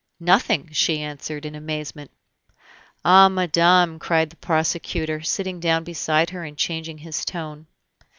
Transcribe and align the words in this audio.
"Nothing!" 0.19 0.69
she 0.71 0.99
answered, 0.99 1.45
in 1.45 1.53
amazement. 1.53 2.09
"Ah! 3.05 3.29
madame," 3.29 3.99
cried 3.99 4.31
the 4.31 4.35
prosecutor, 4.35 5.21
sitting 5.21 5.59
down 5.59 5.83
beside 5.83 6.31
her 6.31 6.43
and 6.43 6.57
changing 6.57 6.97
his 6.97 7.23
tone. 7.23 7.67